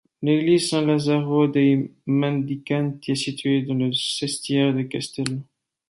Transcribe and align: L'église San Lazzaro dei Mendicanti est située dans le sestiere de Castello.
L'église 0.23 0.67
San 0.69 0.87
Lazzaro 0.87 1.45
dei 1.45 1.91
Mendicanti 2.07 3.11
est 3.11 3.15
située 3.15 3.61
dans 3.61 3.75
le 3.75 3.93
sestiere 3.93 4.73
de 4.73 4.81
Castello. 4.81 5.37